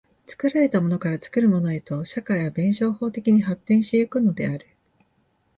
[0.25, 4.65] 作られたものから作るものへと、社会は弁証法的に進展し行くのである。